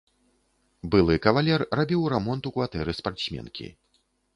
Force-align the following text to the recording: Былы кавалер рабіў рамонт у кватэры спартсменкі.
Былы 0.95 1.19
кавалер 1.27 1.67
рабіў 1.83 2.11
рамонт 2.17 2.43
у 2.53 2.57
кватэры 2.59 2.91
спартсменкі. 3.05 3.75